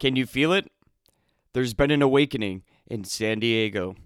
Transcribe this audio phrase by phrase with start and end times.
[0.00, 0.72] Can you feel it?
[1.52, 3.96] There's been an awakening in San Diego.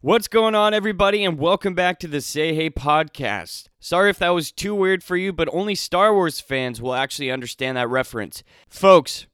[0.00, 3.66] What's going on, everybody, and welcome back to the Say Hey podcast.
[3.78, 7.30] Sorry if that was too weird for you, but only Star Wars fans will actually
[7.30, 8.42] understand that reference.
[8.66, 9.26] Folks,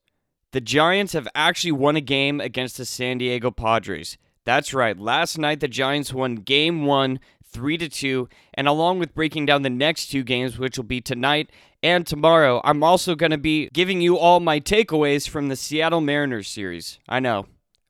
[0.50, 4.18] the Giants have actually won a game against the San Diego Padres.
[4.44, 4.98] That's right.
[4.98, 9.62] Last night the Giants won game 1 3 to 2, and along with breaking down
[9.62, 11.50] the next two games which will be tonight
[11.82, 16.00] and tomorrow, I'm also going to be giving you all my takeaways from the Seattle
[16.00, 16.98] Mariners series.
[17.08, 17.46] I know.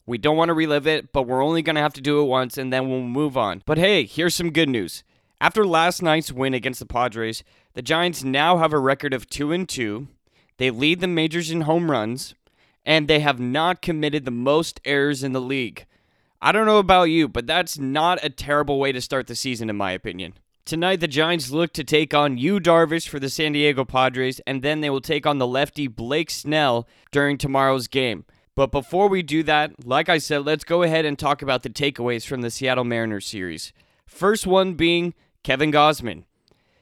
[0.07, 2.25] We don't want to relive it, but we're only going to have to do it
[2.25, 3.63] once and then we'll move on.
[3.67, 5.05] But hey, here's some good news.
[5.41, 9.53] After last night's win against the Padres, the Giants now have a record of 2
[9.53, 10.07] and 2.
[10.59, 12.35] They lead the majors in home runs,
[12.85, 15.87] and they have not committed the most errors in the league.
[16.41, 19.71] I don't know about you, but that's not a terrible way to start the season,
[19.71, 20.35] in my opinion.
[20.65, 24.63] Tonight, the Giants look to take on Yu Darvish for the San Diego Padres, and
[24.63, 28.25] then they will take on the lefty Blake Snell during tomorrow's game.
[28.55, 31.69] But before we do that, like I said, let's go ahead and talk about the
[31.69, 33.73] takeaways from the Seattle Mariners series.
[34.07, 36.25] First one being Kevin Gausman.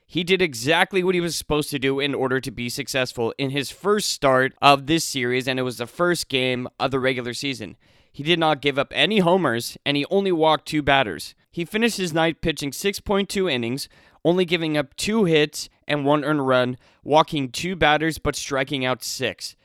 [0.06, 3.49] He did exactly what he was supposed to do in order to be successful in
[3.49, 7.33] his first start of this series, and it was the first game of the regular
[7.33, 7.77] season.
[8.12, 11.34] He did not give up any homers, and he only walked two batters.
[11.50, 13.88] He finished his night pitching 6.2 innings,
[14.25, 19.03] only giving up two hits and one earned run, walking two batters but striking out
[19.03, 19.56] six.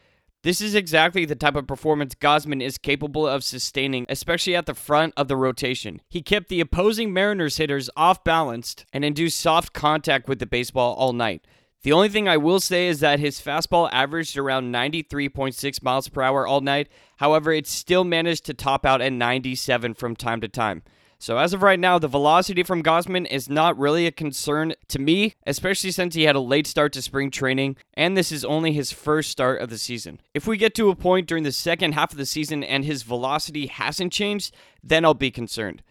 [0.46, 4.76] This is exactly the type of performance Gausman is capable of sustaining, especially at the
[4.76, 6.02] front of the rotation.
[6.08, 10.94] He kept the opposing Mariners hitters off balanced and induced soft contact with the baseball
[10.94, 11.46] all night.
[11.82, 16.22] The only thing I will say is that his fastball averaged around 93.6 miles per
[16.22, 16.90] hour all night.
[17.18, 20.84] However, it still managed to top out at 97 from time to time.
[21.18, 25.00] So as of right now, the velocity from Gausman is not really a concern to
[25.00, 28.74] me, especially since he had a late start to spring training, and this is only
[28.74, 30.20] his first start of the season.
[30.34, 33.04] If we get to a point during the second half of the season and his
[33.04, 34.54] velocity hasn't changed,
[34.84, 35.82] then I'll be concerned.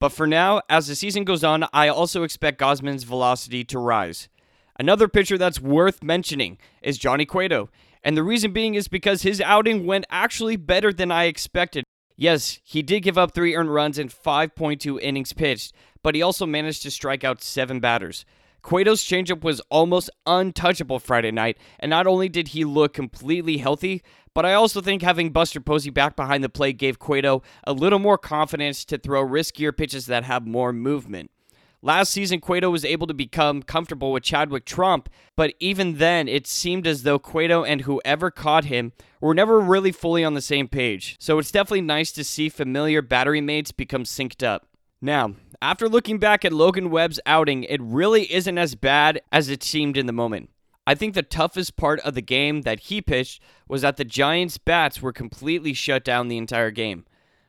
[0.00, 4.28] But for now, as the season goes on, I also expect Gausman's velocity to rise.
[4.78, 7.70] Another pitcher that's worth mentioning is Johnny Cueto.
[8.02, 11.84] And the reason being is because his outing went actually better than I expected.
[12.16, 16.46] Yes, he did give up three earned runs in 5.2 innings pitched, but he also
[16.46, 18.24] managed to strike out seven batters.
[18.62, 24.02] Cueto's changeup was almost untouchable Friday night, and not only did he look completely healthy,
[24.32, 27.98] but I also think having Buster Posey back behind the plate gave Cueto a little
[27.98, 31.30] more confidence to throw riskier pitches that have more movement.
[31.84, 35.06] Last season, Cueto was able to become comfortable with Chadwick Tromp,
[35.36, 39.92] but even then, it seemed as though Cueto and whoever caught him were never really
[39.92, 41.16] fully on the same page.
[41.20, 44.66] So it's definitely nice to see familiar battery mates become synced up.
[45.02, 49.62] Now, after looking back at Logan Webb's outing, it really isn't as bad as it
[49.62, 50.48] seemed in the moment.
[50.86, 54.56] I think the toughest part of the game that he pitched was that the Giants'
[54.56, 57.04] bats were completely shut down the entire game.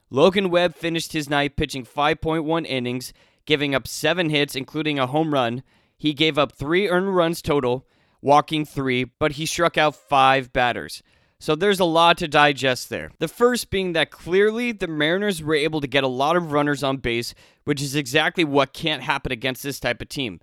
[0.09, 3.13] Logan Webb finished his night pitching 5.1 innings
[3.45, 5.63] giving up seven hits, including a home run.
[5.97, 7.87] He gave up three earned runs total,
[8.21, 11.01] walking three, but he struck out five batters.
[11.39, 13.11] So there's a lot to digest there.
[13.19, 16.81] The first being that clearly the Mariners were able to get a lot of runners
[16.83, 17.33] on base,
[17.65, 20.39] which is exactly what can't happen against this type of team.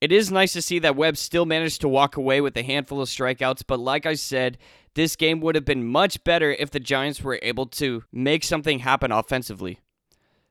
[0.00, 3.00] It is nice to see that Webb still managed to walk away with a handful
[3.00, 4.58] of strikeouts, but like I said,
[4.94, 8.80] this game would have been much better if the Giants were able to make something
[8.80, 9.78] happen offensively.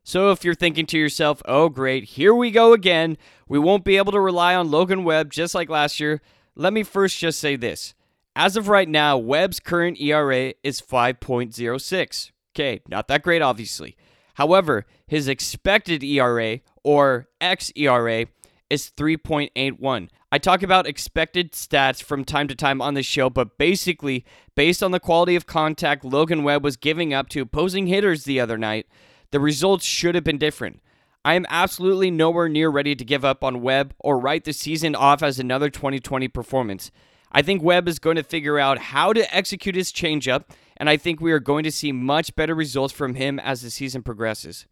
[0.03, 3.17] So if you're thinking to yourself, oh, great, here we go again,
[3.47, 6.21] we won't be able to rely on Logan Webb just like last year,
[6.55, 7.93] let me first just say this.
[8.35, 12.31] As of right now, Webb's current ERA is 5.06.
[12.53, 13.95] Okay, not that great, obviously.
[14.35, 18.27] However, his expected ERA, or xERA,
[18.69, 20.09] is 3.81.
[20.31, 24.25] I talk about expected stats from time to time on the show, but basically,
[24.55, 28.39] based on the quality of contact Logan Webb was giving up to opposing hitters the
[28.39, 28.87] other night,
[29.31, 30.81] the results should have been different.
[31.23, 34.95] I am absolutely nowhere near ready to give up on Webb or write the season
[34.95, 36.91] off as another 2020 performance.
[37.31, 40.45] I think Webb is going to figure out how to execute his changeup,
[40.77, 43.69] and I think we are going to see much better results from him as the
[43.69, 44.65] season progresses.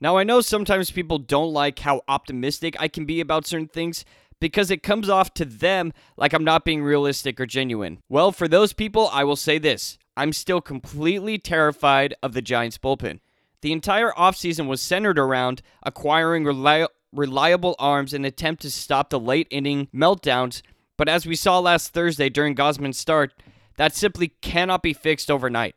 [0.00, 4.04] Now, I know sometimes people don't like how optimistic I can be about certain things
[4.40, 8.00] because it comes off to them like I'm not being realistic or genuine.
[8.08, 12.76] Well, for those people, I will say this I'm still completely terrified of the Giants
[12.76, 13.20] bullpen.
[13.64, 19.08] The entire offseason was centered around acquiring reli- reliable arms in an attempt to stop
[19.08, 20.60] the late inning meltdowns,
[20.98, 23.32] but as we saw last Thursday during Gausman's start,
[23.78, 25.76] that simply cannot be fixed overnight.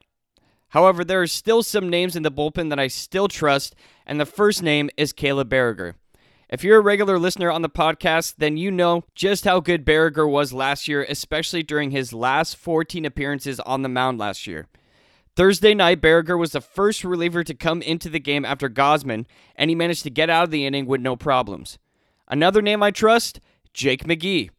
[0.71, 3.73] However, there are still some names in the bullpen that I still trust,
[4.05, 5.93] and the first name is Caleb Baragar.
[6.49, 10.29] If you're a regular listener on the podcast, then you know just how good Baragar
[10.29, 14.67] was last year, especially during his last 14 appearances on the mound last year.
[15.37, 19.69] Thursday night, Baragar was the first reliever to come into the game after Gausman, and
[19.69, 21.77] he managed to get out of the inning with no problems.
[22.27, 23.39] Another name I trust,
[23.71, 24.49] Jake McGee.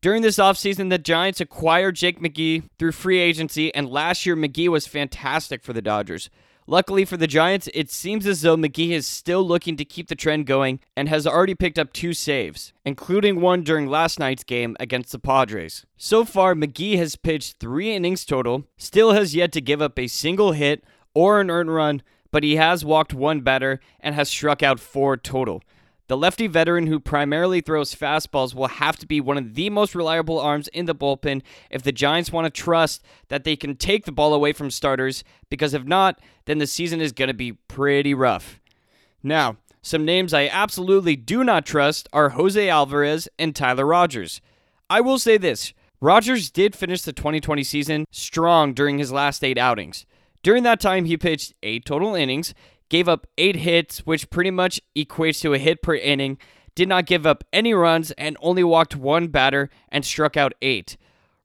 [0.00, 4.68] During this offseason, the Giants acquired Jake McGee through free agency, and last year McGee
[4.68, 6.30] was fantastic for the Dodgers.
[6.66, 10.14] Luckily for the Giants, it seems as though McGee is still looking to keep the
[10.14, 14.76] trend going and has already picked up two saves, including one during last night's game
[14.78, 15.84] against the Padres.
[15.96, 20.06] So far, McGee has pitched three innings total, still has yet to give up a
[20.06, 24.62] single hit or an earned run, but he has walked one batter and has struck
[24.62, 25.62] out four total.
[26.12, 29.94] The lefty veteran who primarily throws fastballs will have to be one of the most
[29.94, 34.04] reliable arms in the bullpen if the Giants want to trust that they can take
[34.04, 37.52] the ball away from starters, because if not, then the season is going to be
[37.52, 38.60] pretty rough.
[39.22, 44.42] Now, some names I absolutely do not trust are Jose Alvarez and Tyler Rogers.
[44.90, 49.56] I will say this Rogers did finish the 2020 season strong during his last eight
[49.56, 50.04] outings.
[50.42, 52.52] During that time, he pitched eight total innings,
[52.92, 56.36] gave up eight hits, which pretty much equates to a hit per inning,
[56.74, 60.98] did not give up any runs, and only walked one batter and struck out eight.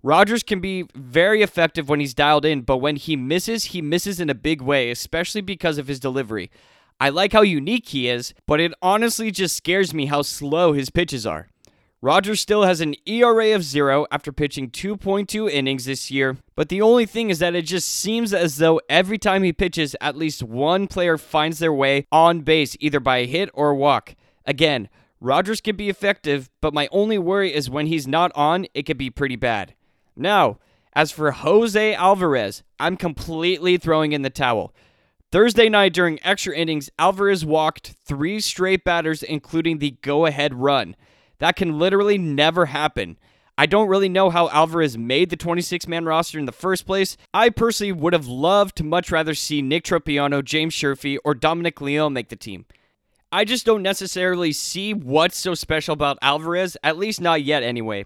[0.03, 4.19] Rogers can be very effective when he's dialed in, but when he misses, he misses
[4.19, 6.51] in a big way, especially because of his delivery.
[6.99, 10.89] I like how unique he is, but it honestly just scares me how slow his
[10.89, 11.47] pitches are.
[12.01, 16.79] Rogers still has an ERA of zero after pitching 2.2 innings this year, but the
[16.79, 20.43] only thing is that it just seems as though every time he pitches, at least
[20.43, 24.13] one player finds their way on base, either by a hit or a walk.
[24.45, 24.89] Again,
[25.19, 28.99] Rogers can be effective, but my only worry is when he's not on, it could
[28.99, 29.73] be pretty bad.
[30.15, 30.59] Now,
[30.93, 34.71] as for Jose Alvarez, I'm completely throwing in the towel.
[35.31, 40.95] Thursday night during extra innings, Alvarez walked three straight batters, including the go ahead run.
[41.39, 43.17] That can literally never happen.
[43.59, 47.17] I don't really know how Alvarez made the 26 man roster in the first place.
[47.33, 51.81] I personally would have loved to much rather see Nick Tropeano, James Sherfy, or Dominic
[51.81, 52.65] Leone make the team.
[53.31, 58.05] I just don't necessarily see what's so special about Alvarez, at least not yet anyway.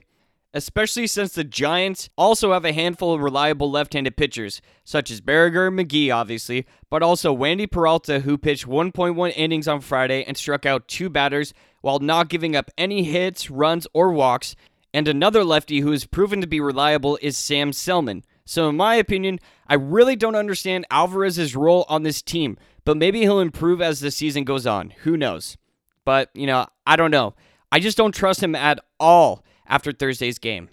[0.53, 5.21] Especially since the Giants also have a handful of reliable left handed pitchers, such as
[5.21, 10.35] Baragar and McGee, obviously, but also Wandy Peralta, who pitched 1.1 innings on Friday and
[10.35, 14.55] struck out two batters while not giving up any hits, runs, or walks.
[14.93, 18.23] And another lefty who has proven to be reliable is Sam Selman.
[18.45, 23.21] So, in my opinion, I really don't understand Alvarez's role on this team, but maybe
[23.21, 24.89] he'll improve as the season goes on.
[25.03, 25.57] Who knows?
[26.03, 27.35] But, you know, I don't know.
[27.71, 30.69] I just don't trust him at all after Thursday's game.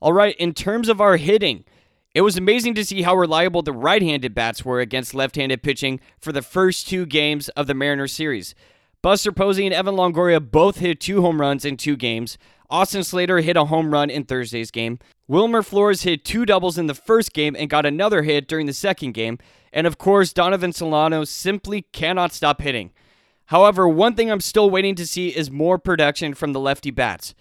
[0.00, 1.64] All right, in terms of our hitting,
[2.14, 5.62] it was amazing to see how reliable the right handed bats were against left handed
[5.62, 8.54] pitching for the first two games of the Mariners series.
[9.02, 12.38] Buster Posey and Evan Longoria both hit two home runs in two games.
[12.70, 15.00] Austin Slater hit a home run in Thursday's game.
[15.26, 18.72] Wilmer Flores hit two doubles in the first game and got another hit during the
[18.72, 19.38] second game.
[19.72, 22.92] And of course, Donovan Solano simply cannot stop hitting.
[23.46, 27.34] However, one thing I'm still waiting to see is more production from the lefty bats.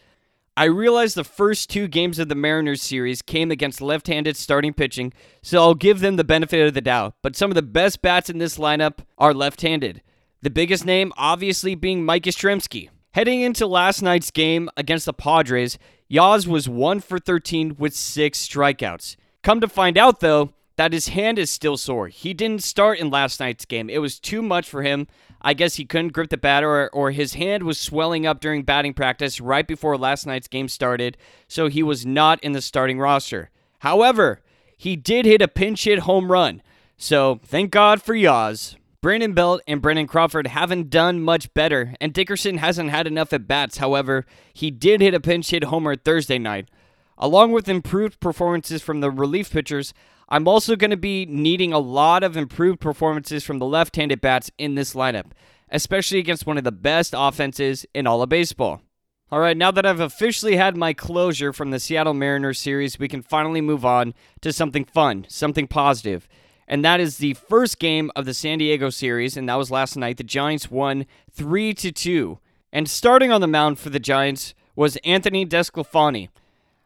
[0.58, 4.74] I realize the first two games of the Mariners series came against left handed starting
[4.74, 5.14] pitching,
[5.44, 7.14] so I'll give them the benefit of the doubt.
[7.22, 10.02] But some of the best bats in this lineup are left handed.
[10.44, 12.90] The biggest name, obviously, being Mike Yastrzemski.
[13.14, 15.78] Heading into last night's game against the Padres,
[16.10, 19.18] Yaz was 1 for 13 with 6 strikeouts.
[19.44, 22.08] Come to find out, though, that his hand is still sore.
[22.08, 23.88] He didn't start in last night's game.
[23.88, 25.06] It was too much for him.
[25.44, 28.64] I guess he couldn't grip the bat, or, or his hand was swelling up during
[28.64, 31.18] batting practice right before last night's game started,
[31.48, 33.52] so he was not in the starting roster.
[33.80, 34.42] However,
[34.76, 36.64] he did hit a pinch hit home run,
[36.98, 38.76] so thank God for Yaz.
[39.02, 43.48] Brandon Belt and Brandon Crawford haven't done much better, and Dickerson hasn't had enough at
[43.48, 43.78] bats.
[43.78, 46.70] However, he did hit a pinch hit homer Thursday night.
[47.18, 49.96] Along with improved performances from the relief pitchers,
[50.30, 54.22] I'm also going to be needing a lot of improved performances from the left handed
[54.22, 55.32] bats in this lineup,
[55.72, 58.84] especially against one of the best offenses in all of baseball.
[59.32, 63.08] All right, now that I've officially had my closure from the Seattle Mariners series, we
[63.08, 66.28] can finally move on to something fun, something positive.
[66.72, 69.98] And that is the first game of the San Diego series, and that was last
[69.98, 70.16] night.
[70.16, 72.40] The Giants won 3 to 2.
[72.72, 76.30] And starting on the mound for the Giants was Anthony DeSclafani.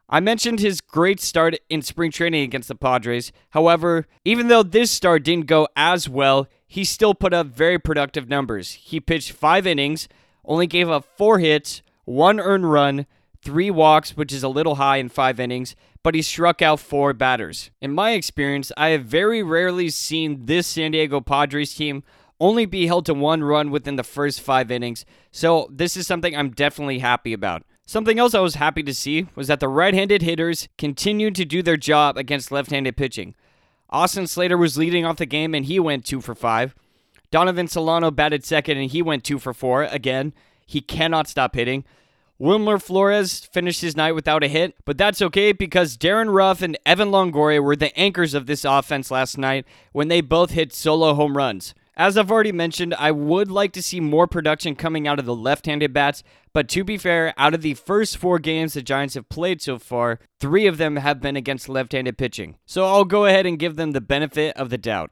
[0.09, 3.31] I mentioned his great start in spring training against the Padres.
[3.51, 8.27] However, even though this start didn't go as well, he still put up very productive
[8.27, 8.71] numbers.
[8.71, 10.07] He pitched five innings,
[10.43, 13.05] only gave up four hits, one earned run,
[13.43, 17.13] three walks, which is a little high in five innings, but he struck out four
[17.13, 17.71] batters.
[17.81, 22.03] In my experience, I have very rarely seen this San Diego Padres team
[22.39, 26.37] only be held to one run within the first five innings, so this is something
[26.37, 27.63] I'm definitely happy about.
[27.87, 31.43] Something else I was happy to see was that the right handed hitters continued to
[31.43, 33.33] do their job against left handed pitching.
[33.89, 36.75] Austin Slater was leading off the game and he went 2 for 5.
[37.31, 39.85] Donovan Solano batted second and he went 2 for 4.
[39.85, 40.35] Again,
[40.67, 41.83] he cannot stop hitting.
[42.37, 46.77] Wilmer Flores finished his night without a hit, but that's okay because Darin Ruf and
[46.85, 51.13] Evan Longoria were the anchors of this offense last night when they both hit solo
[51.13, 51.73] home runs.
[51.95, 55.33] As I've already mentioned, I would like to see more production coming out of the
[55.33, 59.13] left handed bats, but to be fair, out of the first four games the Giants
[59.13, 62.57] have played so far, three of them have been against left handed pitching.
[62.65, 65.11] So I'll go ahead and give them the benefit of the doubt.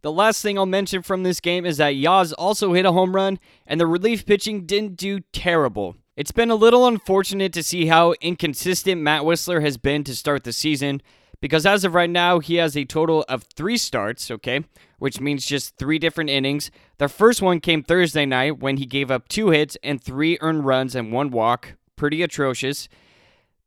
[0.00, 3.14] The last thing I'll mention from this game is that Yaz also hit a home
[3.14, 5.96] run, and the relief pitching didn't do terrible.
[6.16, 10.44] It's been a little unfortunate to see how inconsistent Matt Wisler has been to start
[10.44, 11.02] the season,
[11.40, 14.64] because as of right now, he has a total of three starts, okay?
[14.98, 16.70] which means just three different innings.
[16.98, 20.64] The first one came Thursday night when he gave up two hits and three earned
[20.64, 21.74] runs and one walk.
[21.96, 22.88] Pretty atrocious.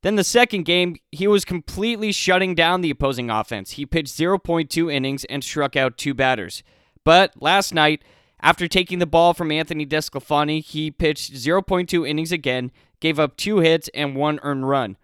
[0.01, 3.71] Then the second game, he was completely shutting down the opposing offense.
[3.71, 6.63] He pitched 0.2 innings and struck out two batters.
[7.03, 8.03] But last night,
[8.41, 13.59] after taking the ball from Anthony DeSclafani, he pitched 0.2 innings again, gave up two
[13.59, 14.97] hits and one earned run.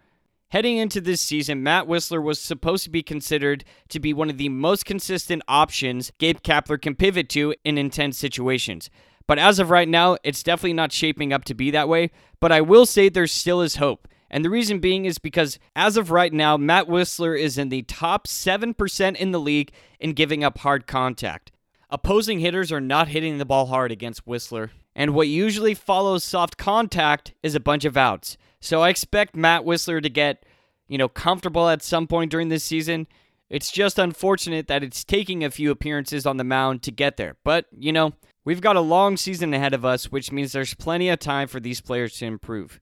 [0.49, 4.37] Heading into this season, Matt Wisler was supposed to be considered to be one of
[4.37, 8.89] the most consistent options Gabe Kapler can pivot to in intense situations.
[9.27, 12.11] But as of right now, it's definitely not shaping up to be that way.
[12.39, 14.07] But I will say there still is hope.
[14.29, 17.81] And the reason being is because as of right now, Matt Wisler is in the
[17.83, 21.51] top 7% in the league in giving up hard contact.
[21.89, 24.69] Opposing hitters are not hitting the ball hard against Wisler.
[24.95, 28.37] And what usually follows soft contact is a bunch of outs.
[28.59, 30.45] So I expect Matt Wisler to get,
[30.87, 33.07] you know, comfortable at some point during this season.
[33.49, 37.35] It's just unfortunate that it's taking a few appearances on the mound to get there.
[37.43, 38.13] But, you know,
[38.43, 41.59] we've got a long season ahead of us, which means there's plenty of time for
[41.59, 42.79] these players to improve.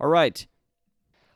[0.00, 0.46] All right.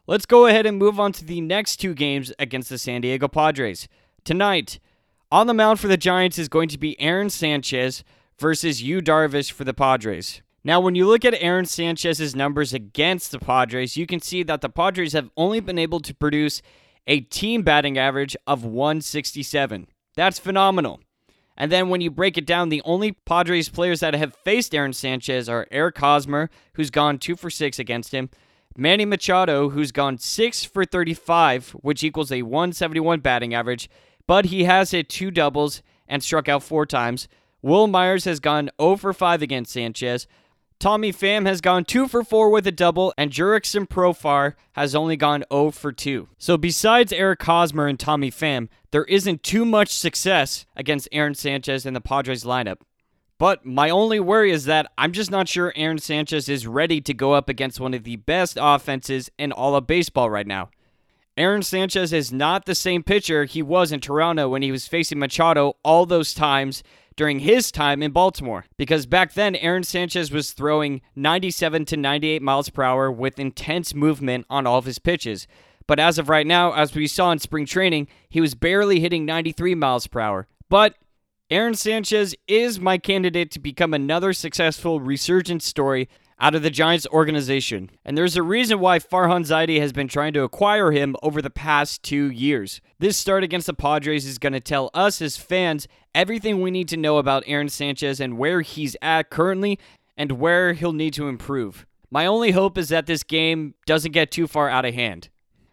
[0.07, 3.29] Let's go ahead and move on to the next two games against the San Diego
[3.29, 3.87] Padres.
[4.25, 4.81] Tonight,
[5.33, 8.03] on the mound for the Giants is going to be Aaron Sanchez
[8.39, 10.43] versus Yu Darvish for the Padres.
[10.63, 14.61] Now, when you look at Aaron Sanchez's numbers against the Padres, you can see that
[14.61, 16.61] the Padres have only been able to produce
[17.07, 19.87] a team batting average of 167.
[20.17, 21.01] That's phenomenal.
[21.57, 24.93] And then when you break it down, the only Padres players that have faced Aaron
[24.93, 28.31] Sanchez are Eric Hosmer, who's gone 2 for 6 against him,
[28.77, 33.89] Manny Machado, who's gone 6 for 35, which equals a 171 batting average,
[34.31, 37.27] but he has hit two doubles and struck out four times.
[37.63, 40.29] Wil Myers has gone 0 for 5 against Sanchez,
[40.79, 45.17] Tommy Pham has gone 2 for 4 with a double, and Jurickson Profar has only
[45.17, 46.29] gone 0 for 2.
[46.39, 51.85] So besides Eric Hosmer and Tommy Pham, there isn't too much success against Aaron Sanchez
[51.85, 52.83] in the Padres lineup.
[53.37, 57.13] But my only worry is that I'm just not sure Aaron Sanchez is ready to
[57.13, 60.71] go up against one of the best offenses in all of baseball right now.
[61.37, 65.19] Aaron Sanchez is not the same pitcher he was in Toronto when he was facing
[65.19, 66.83] Machado all those times
[67.17, 68.65] during his time in Baltimore.
[68.77, 73.95] Because back then, Aaron Sanchez was throwing 97 to 98 miles per hour with intense
[73.95, 75.47] movement on all of his pitches.
[75.87, 79.25] But as of right now, as we saw in spring training, he was barely hitting
[79.25, 80.47] 93 miles per hour.
[80.69, 80.95] But
[81.51, 86.09] Aaron Sanchez is my candidate to become another successful resurgence story
[86.41, 87.91] out of the Giants organization.
[88.05, 91.51] And there's a reason why Farhan Zaidi has been trying to acquire him over the
[91.51, 92.81] past two years.
[92.99, 96.89] This start against the Padres is going to tell us as fans everything we need
[96.89, 99.79] to know about Aaron Sanchez and where he's at currently
[100.17, 101.87] and where he'll need to improve.
[102.11, 105.29] My only hope is that this game doesn't get too far out of hand.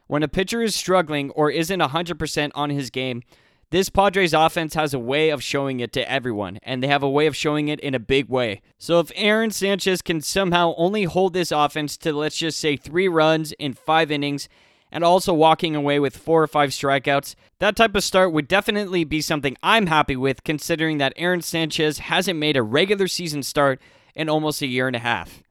[0.07, 3.23] When a pitcher is struggling or isn't 100% on his game,
[3.69, 7.09] This Padres offense has a way of showing it to everyone, and they have a
[7.09, 8.61] way of showing it in a big way.
[8.77, 13.09] So if Aaron Sanchez can somehow only hold this offense to, let's just say, three
[13.09, 14.47] runs in five innings,
[14.89, 19.03] and also walking away with four or five strikeouts, that type of start would definitely
[19.03, 23.81] be something I'm happy with, considering that Aaron Sanchez hasn't made a regular season start
[24.15, 25.43] in almost a year and a half.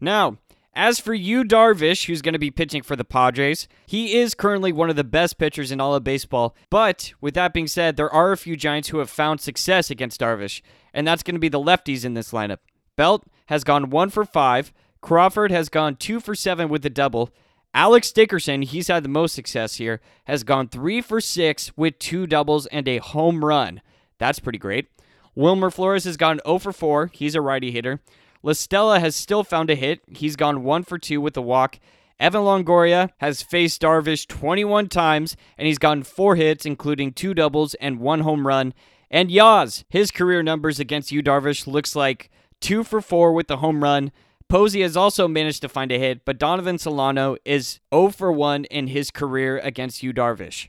[0.00, 0.38] Now,
[0.76, 4.72] as for Yu, Darvish, who's going to be pitching for the Padres, he is currently
[4.72, 6.54] one of the best pitchers in all of baseball.
[6.68, 10.20] But with that being said, there are a few Giants who have found success against
[10.20, 10.60] Darvish,
[10.92, 12.58] and that's going to be the lefties in this lineup.
[12.94, 14.72] Belt has gone one for five.
[15.00, 17.30] Crawford has gone two for seven with a double.
[17.72, 22.26] Alex Dickerson, he's had the most success here, has gone three for six with two
[22.26, 23.80] doubles and a home run.
[24.18, 24.88] That's pretty great.
[25.34, 27.10] Wilmer Flores has gone 0 for 4.
[27.12, 28.00] He's a righty hitter.
[28.46, 30.02] La Stella has still found a hit.
[30.06, 31.80] He's gone 1 for 2 with a walk.
[32.20, 37.74] Evan Longoria has faced Darvish 21 times, and he's gotten four hits, including two doubles
[37.80, 38.72] and one home run.
[39.10, 43.56] And Yaz, his career numbers against Yu Darvish looks like two for four with the
[43.56, 44.12] home run.
[44.48, 48.66] Posey has also managed to find a hit, but Donovan Solano is 0 for 1
[48.66, 50.68] in his career against Yu Darvish.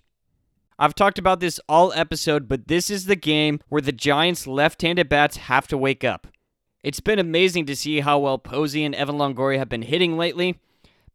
[0.80, 4.82] I've talked about this all episode, but this is the game where the Giants' left
[4.82, 6.26] handed bats have to wake up.
[6.84, 10.60] It's been amazing to see how well Posey and Evan Longoria have been hitting lately,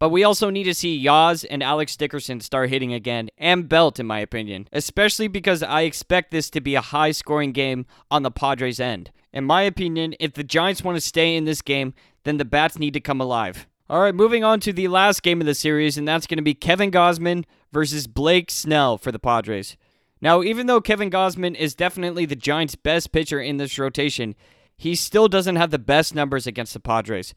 [0.01, 4.01] but we also need to see Yaz and Alex Dickerson start hitting again, and Belt,
[4.01, 8.25] in my opinion, especially because I expect this to be a high scoring game on
[8.25, 9.13] the Padres' end.
[9.33, 12.79] In my opinion, if the Giants want to stay in this game, then the Bats
[12.79, 13.69] need to come alive.
[13.89, 16.43] All right, moving on to the last game of the series, and that's going to
[16.43, 19.77] be Kevin Gausman versus Blake Snell for the Padres.
[20.21, 24.35] Now, even though Kevin Gausman is definitely the Giants' best pitcher in this rotation,
[24.83, 27.35] he still doesn't have the best numbers against the Padres.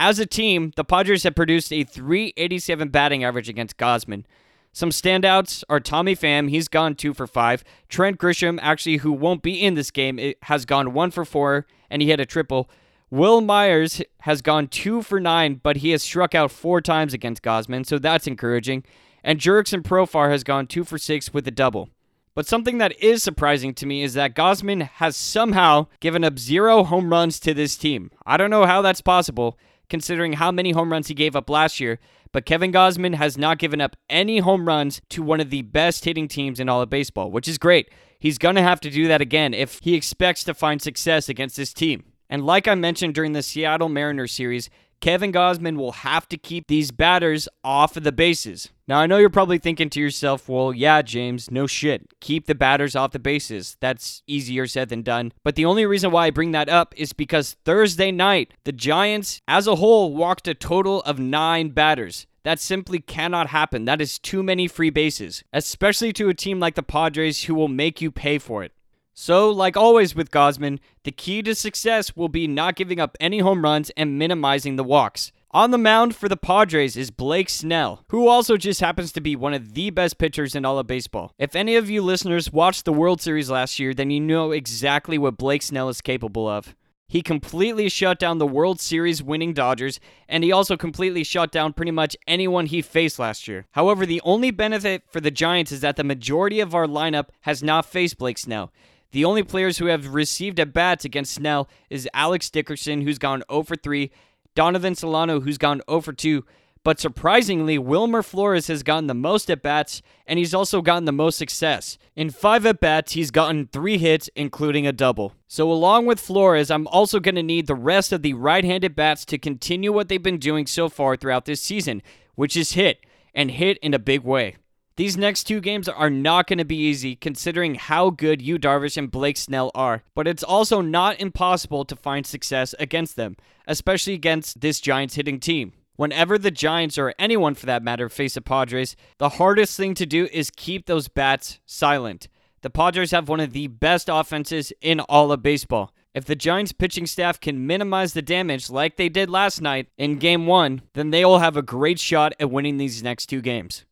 [0.00, 4.24] As a team, the Padres have produced a 387 batting average against Gausman.
[4.72, 7.62] Some standouts are Tommy Pham, he's gone 2 for 5.
[7.88, 12.02] Trent Grisham, actually, who won't be in this game, has gone 1 for 4, and
[12.02, 12.68] he had a triple.
[13.10, 17.44] Wil Myers has gone 2 for 9, but he has struck out 4 times against
[17.44, 18.82] Gausman, so that's encouraging.
[19.22, 21.90] And Jurickson Profar has gone 2 for 6 with a double.
[22.38, 26.84] But something that is surprising to me is that Gausman has somehow given up zero
[26.84, 28.12] home runs to this team.
[28.24, 29.58] I don't know how that's possible,
[29.90, 31.98] considering how many home runs he gave up last year,
[32.30, 36.04] but Kevin Gausman has not given up any home runs to one of the best
[36.04, 37.90] hitting teams in all of baseball, which is great.
[38.20, 41.56] He's going to have to do that again if he expects to find success against
[41.56, 42.04] this team.
[42.30, 46.66] And like I mentioned during the Seattle Mariners series, Kevin Gausman will have to keep
[46.66, 48.70] these batters off of the bases.
[48.88, 52.18] Now, I know you're probably thinking to yourself, well, yeah, James, no shit.
[52.20, 53.76] Keep the batters off the bases.
[53.80, 55.32] That's easier said than done.
[55.44, 59.40] But the only reason why I bring that up is because Thursday night, the Giants
[59.46, 62.26] as a whole walked a total of nine batters.
[62.44, 63.84] That simply cannot happen.
[63.84, 67.68] That is too many free bases, especially to a team like the Padres who will
[67.68, 68.72] make you pay for it.
[69.20, 73.40] So, like always with Gausman, the key to success will be not giving up any
[73.40, 75.32] home runs and minimizing the walks.
[75.50, 79.34] On the mound for the Padres is Blake Snell, who also just happens to be
[79.34, 81.32] one of the best pitchers in all of baseball.
[81.36, 85.18] If any of you listeners watched the World Series last year, then you know exactly
[85.18, 86.76] what Blake Snell is capable of.
[87.08, 91.72] He completely shut down the World Series winning Dodgers, and he also completely shut down
[91.72, 93.66] pretty much anyone he faced last year.
[93.72, 97.64] However, the only benefit for the Giants is that the majority of our lineup has
[97.64, 98.70] not faced Blake Snell.
[99.10, 103.42] The only players who have received at bats against Snell is Alex Dickerson, who's gone
[103.50, 104.10] 0 for 3,
[104.54, 106.44] Donovan Solano, who's gone 0 for 2.
[106.84, 111.12] But surprisingly, Wilmer Flores has gotten the most at bats, and he's also gotten the
[111.12, 111.98] most success.
[112.16, 115.34] In five at bats, he's gotten three hits, including a double.
[115.48, 118.94] So, along with Flores, I'm also going to need the rest of the right handed
[118.94, 122.02] bats to continue what they've been doing so far throughout this season,
[122.36, 124.56] which is hit, and hit in a big way.
[124.98, 128.96] These next two games are not going to be easy considering how good Yu Darvish
[128.96, 133.36] and Blake Snell are, but it's also not impossible to find success against them,
[133.68, 135.72] especially against this Giants hitting team.
[135.94, 140.04] Whenever the Giants, or anyone for that matter, face the Padres, the hardest thing to
[140.04, 142.26] do is keep those bats silent.
[142.62, 145.92] The Padres have one of the best offenses in all of baseball.
[146.12, 150.18] If the Giants pitching staff can minimize the damage like they did last night in
[150.18, 153.84] game one, then they will have a great shot at winning these next two games.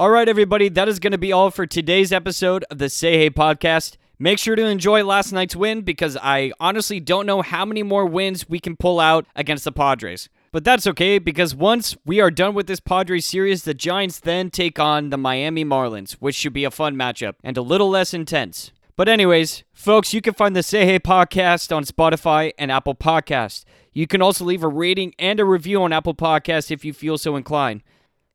[0.00, 3.18] All right, everybody, that is going to be all for today's episode of the Say
[3.18, 3.98] Hey podcast.
[4.18, 8.06] Make sure to enjoy last night's win because I honestly don't know how many more
[8.06, 10.30] wins we can pull out against the Padres.
[10.52, 14.48] But that's okay because once we are done with this Padres series, the Giants then
[14.48, 18.14] take on the Miami Marlins, which should be a fun matchup and a little less
[18.14, 18.72] intense.
[18.96, 23.66] But, anyways, folks, you can find the Say Hey podcast on Spotify and Apple Podcast.
[23.92, 27.18] You can also leave a rating and a review on Apple Podcast if you feel
[27.18, 27.82] so inclined.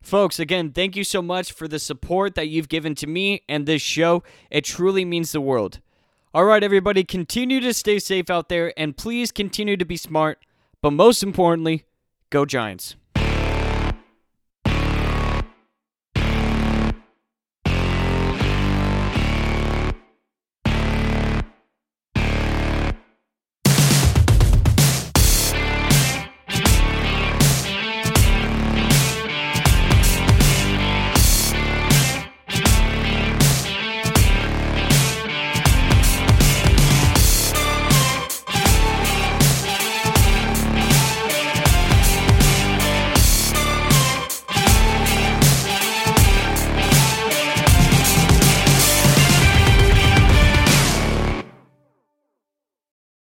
[0.05, 3.65] Folks, again, thank you so much for the support that you've given to me and
[3.65, 4.21] this show.
[4.51, 5.79] It truly means the world.
[6.31, 10.37] All right, everybody, continue to stay safe out there and please continue to be smart.
[10.79, 11.85] But most importantly,
[12.29, 12.95] go Giants.